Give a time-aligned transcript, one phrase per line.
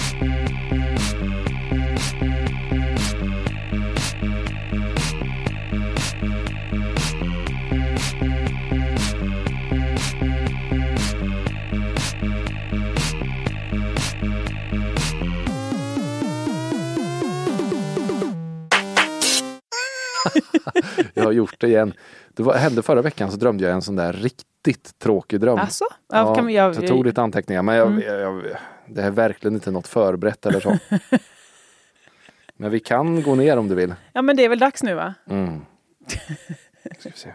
[0.00, 0.49] you
[21.14, 21.92] Jag har gjort det igen.
[22.28, 25.58] Det var, hände förra veckan så drömde jag en sån där riktigt tråkig dröm.
[25.58, 25.84] Alltså?
[26.12, 28.02] Ja, kan vi, jag, jag tog lite anteckningar men jag, Mm.
[28.20, 28.42] jag,
[28.86, 30.78] det är verkligen inte något förberett eller så.
[32.56, 33.94] men vi kan gå ner om du vill.
[34.12, 35.14] ja men det är väl dags nu va?
[35.30, 35.60] Mm.
[36.98, 37.34] Ska vi se.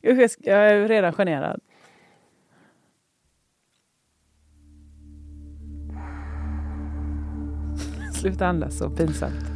[0.00, 1.60] Jag är- jag är redan generad.
[8.14, 9.53] Sluta andas så pinsamt.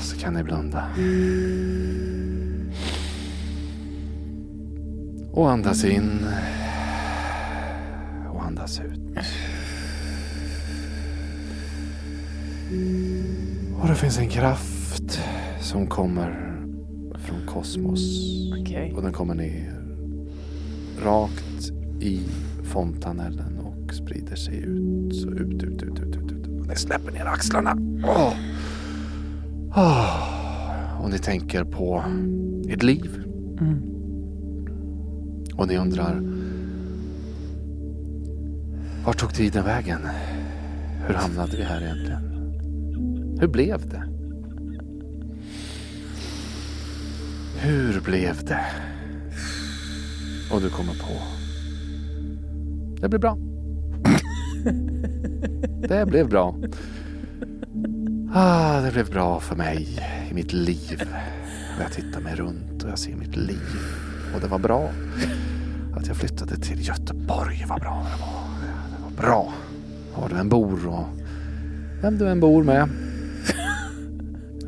[0.00, 0.84] Så kan ni blunda.
[5.32, 6.26] Och andas in.
[8.32, 9.00] Och andas ut.
[13.80, 15.20] Och det finns en kraft
[15.60, 16.58] som kommer
[17.14, 18.00] från kosmos.
[18.60, 18.92] Okej.
[18.96, 19.82] Och den kommer ner
[21.04, 22.20] rakt i
[22.64, 25.16] fontanellen och sprider sig ut.
[25.16, 26.32] Så ut, ut, ut, ut, ut.
[26.32, 26.46] ut.
[26.46, 27.76] Och ni släpper ner axlarna.
[28.04, 28.34] Åh.
[29.76, 31.02] Åh.
[31.02, 32.04] Och ni tänker på
[32.68, 33.24] ert liv.
[33.60, 33.82] Mm.
[35.56, 36.22] Och ni undrar.
[39.04, 40.00] Vart tog tiden vägen?
[41.06, 42.22] Hur hamnade vi här egentligen?
[43.40, 44.04] Hur blev det?
[47.60, 48.66] Hur blev det?
[50.52, 51.22] Och du kommer på.
[53.00, 53.38] Det blev bra.
[55.88, 56.56] Det blev bra.
[58.34, 59.88] Ah, det blev bra för mig
[60.30, 61.02] i mitt liv.
[61.76, 63.78] Och jag tittar mig runt och jag ser mitt liv.
[64.34, 64.90] Och det var bra
[65.96, 67.64] att jag flyttade till Göteborg.
[67.68, 68.42] Vad bra det var.
[68.96, 69.52] Det var bra.
[70.16, 71.04] Var du än bor och
[72.02, 72.88] vem du än bor med.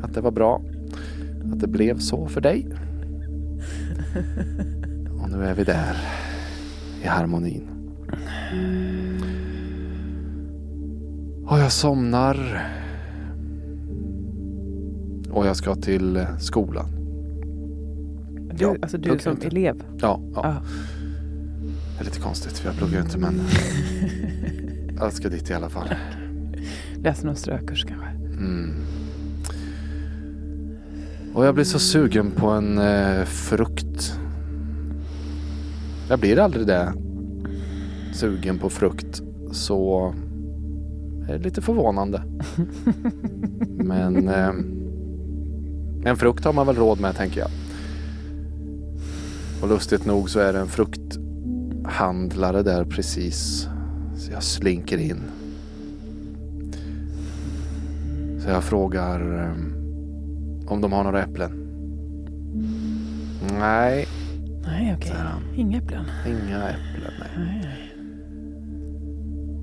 [0.01, 0.61] Att det var bra.
[1.53, 2.67] Att det blev så för dig.
[5.21, 5.97] Och nu är vi där.
[7.03, 7.67] I harmonin.
[11.45, 12.65] Och jag somnar.
[15.35, 16.85] Och jag ska till eh, skolan.
[18.53, 19.47] Du, Ja, alltså du som inte.
[19.47, 19.83] elev.
[19.97, 20.55] Ja, ja.
[21.97, 23.41] Det är lite konstigt för jag pluggar inte men
[24.99, 25.87] jag ska dit i alla fall.
[26.95, 28.07] Läser någon strökurs kanske.
[28.07, 28.73] Mm.
[31.33, 34.19] Och jag blir så sugen på en eh, frukt.
[36.09, 36.93] Jag blir aldrig det.
[38.13, 39.21] Sugen på frukt.
[39.51, 40.13] Så
[41.29, 42.23] är det lite förvånande.
[43.67, 44.53] Men eh,
[46.05, 47.49] en frukt har man väl råd med tänker jag.
[49.61, 53.67] Och lustigt nog så är det en frukthandlare där precis.
[54.17, 55.21] Så jag slinker in.
[58.39, 59.51] Så jag frågar eh,
[60.71, 61.51] om de har några äpplen.
[63.59, 64.07] Nej,
[64.65, 65.13] Nej okej.
[65.15, 65.41] han.
[65.55, 66.05] Inga äpplen.
[66.27, 67.11] Inga äpplen.
[67.19, 67.29] Nej.
[67.37, 67.91] Nej, nej.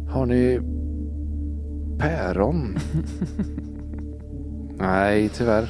[0.09, 0.61] Har ni
[1.99, 2.79] päron?
[4.79, 5.69] nej, tyvärr.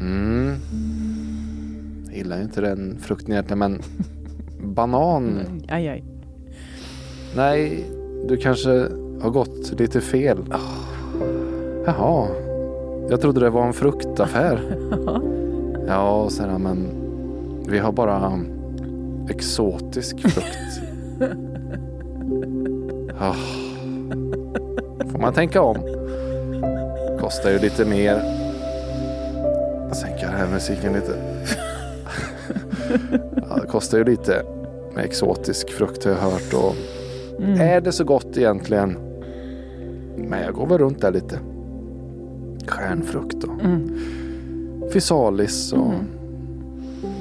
[0.00, 0.54] Mm.
[2.06, 3.82] Jag gillar ju inte den frukten egentligen, men
[4.74, 5.40] banan.
[5.68, 6.04] Aj, aj.
[7.36, 7.84] Nej,
[8.28, 8.70] du kanske
[9.20, 10.38] har gått lite fel.
[11.86, 12.28] Jaha,
[13.10, 14.60] jag trodde det var en fruktaffär.
[15.90, 16.86] Ja, säger han, men
[17.68, 18.40] vi har bara
[19.28, 20.80] exotisk frukt.
[23.20, 23.34] Ah,
[25.12, 25.76] får man tänka om.
[27.20, 28.37] Kostar ju lite mer.
[30.38, 31.12] Den här musiken lite.
[33.48, 34.42] Ja, det kostar ju lite
[34.94, 36.54] med exotisk frukt har jag hört.
[36.54, 36.74] Och
[37.42, 37.60] Mm.
[37.60, 38.96] är det så gott egentligen?
[40.16, 41.38] Men jag går väl runt där lite.
[42.66, 43.90] Stjärnfrukt och Mm.
[44.92, 46.04] fysalis och Mm.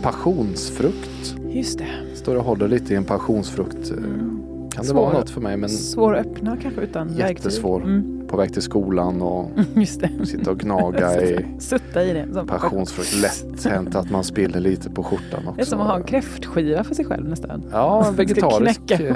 [0.02, 1.36] passionsfrukt.
[1.50, 1.88] Just det.
[2.16, 3.90] Står och håller lite i en passionsfrukt.
[3.92, 4.42] Mm.
[4.72, 4.96] Kan det Svår.
[5.02, 7.80] vara något för mig men Svår att öppna kanske utan Jättesvår.
[7.80, 7.96] verktyg.
[7.96, 8.17] Mm.
[8.28, 9.52] På väg till skolan och
[10.28, 12.46] sitta och gnaga i Sutta i det.
[12.48, 13.14] Passionsfrukt.
[13.22, 15.52] Lätt hänt att man spiller lite på skjortan också.
[15.56, 17.64] det är som att ha en kräftskiva för sig själv nästan.
[17.72, 18.92] Ja, vegetarisk.
[18.92, 19.16] eh,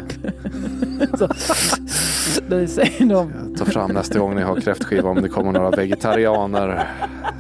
[1.18, 1.28] Så,
[2.50, 3.56] det säger de.
[3.58, 6.88] Tar fram nästa gång ni har kräftskiva om det kommer några vegetarianer.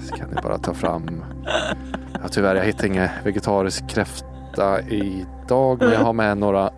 [0.09, 1.23] Så kan ni bara ta fram.
[2.13, 5.77] Ja, tyvärr, jag hittar ingen vegetarisk kräfta idag.
[5.79, 6.69] Men jag har med några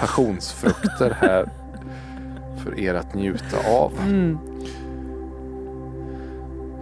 [0.00, 1.48] passionsfrukter här.
[2.64, 3.92] För er att njuta av.
[4.02, 4.38] Mm.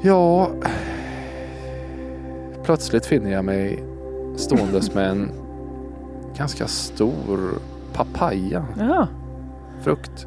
[0.00, 0.50] Ja.
[2.64, 3.84] Plötsligt finner jag mig
[4.36, 5.30] ståendes med en
[6.36, 7.38] ganska stor
[7.92, 9.08] papaya, Jaha.
[9.82, 10.26] frukt.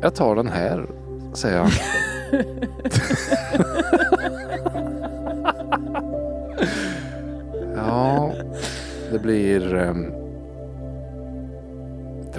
[0.00, 0.86] Jag tar den här,
[1.32, 1.70] säger han.
[7.76, 8.32] ja,
[9.12, 10.12] det blir ehm,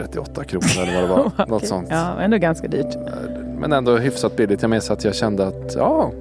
[0.04, 1.24] 38 kronor eller vad det var.
[1.38, 1.68] Något Okej.
[1.68, 1.88] sånt.
[1.92, 2.98] Ja, ändå ganska dyrt.
[3.60, 4.62] Men ändå hyfsat billigt.
[4.62, 6.12] Jag minns att jag kände att ja,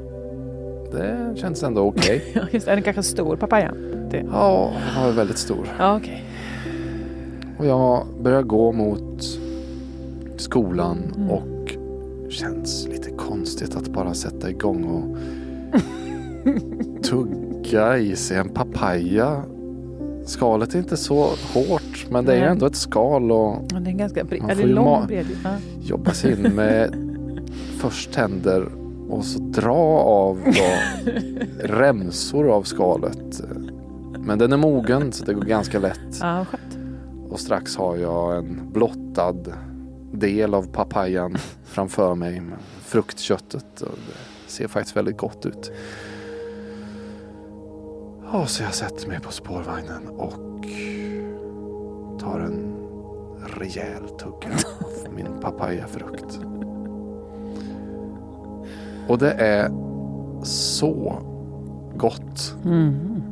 [0.93, 2.25] det känns ändå okej.
[2.35, 2.69] Ja, just.
[2.69, 3.75] Är den kanske stor papaya?
[4.11, 4.25] Det.
[4.33, 5.67] Ja, den var väldigt stor.
[5.79, 6.25] Ja, okej.
[7.59, 9.25] Och jag börjar gå mot
[10.37, 11.31] skolan Mm.
[11.31, 11.77] och
[12.31, 15.17] känns lite konstigt att bara sätta igång och
[17.05, 19.43] tugga i sig en papaya.
[20.25, 21.78] Skalet är inte så hårt
[22.11, 24.43] men det är ändå ett skal och Ja, det är ganska bred.
[24.43, 25.27] Man får ju lång bred?
[25.45, 25.51] Ja.
[25.81, 26.95] jobba sig in med
[27.79, 28.69] först tänder
[29.09, 30.63] och så dra av då
[31.65, 33.41] remsor av skalet.
[34.19, 36.19] Men den är mogen så det går ganska lätt.
[36.21, 36.45] ja.
[37.31, 39.37] Och strax har jag en blottad
[40.13, 43.81] del av papayan framför mig med fruktköttet.
[43.81, 45.73] Och det ser faktiskt väldigt gott ut.
[48.33, 50.67] Ja, så jag sätter mig på spårvagnen och
[52.19, 52.75] tar en
[53.59, 54.55] rejäl tugga
[55.07, 56.41] av min papayafrukt.
[59.09, 59.71] Och det är
[60.43, 61.23] så
[61.97, 62.55] gott.
[62.65, 63.23] Mm.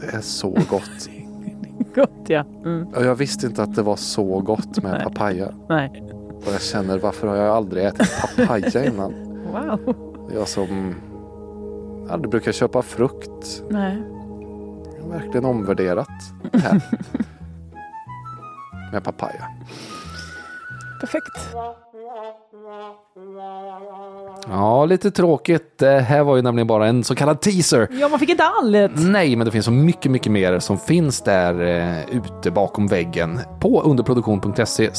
[0.00, 1.08] Det är så gott.
[1.94, 2.44] Gott ja.
[2.64, 2.86] Mm.
[2.86, 5.02] Och jag visste inte att det var så gott med Nej.
[5.04, 5.54] papaya.
[5.68, 6.04] Nej.
[6.46, 9.14] Och jag känner varför har jag aldrig ätit papaya innan?
[9.52, 9.94] Wow.
[10.34, 10.94] Jag som
[12.10, 13.62] aldrig brukar köpa frukt.
[13.70, 14.02] Nej.
[14.96, 16.08] Jag har verkligen omvärderat
[16.52, 16.82] det här.
[18.92, 19.44] Med papaya.
[21.00, 21.48] Perfekt.
[24.48, 25.78] Ja, lite tråkigt.
[25.78, 27.88] Det här var ju nämligen bara en så kallad teaser.
[27.90, 28.92] Ja, man fick inte allt.
[28.94, 33.40] Nej, men det finns så mycket, mycket mer som finns där eh, ute bakom väggen
[33.60, 34.90] på underproduktion.se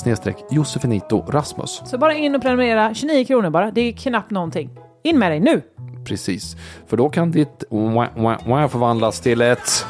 [0.50, 1.82] Josefinito Rasmus.
[1.86, 2.94] Så bara in och prenumerera.
[2.94, 3.72] 29 kronor bara.
[3.72, 4.70] Det är knappt någonting.
[5.04, 5.62] In med dig nu.
[6.06, 6.56] Precis,
[6.88, 9.86] för då kan ditt wah, wah, wah förvandlas till ett...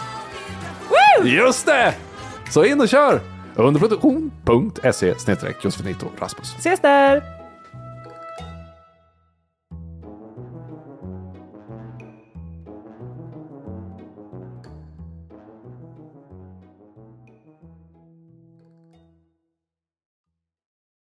[1.24, 1.94] Just det!
[2.52, 3.39] Så in och kör!
[3.68, 5.16] Underproduktion.se
[5.64, 6.56] Josefinito Rasmus.
[6.60, 7.39] Ses där!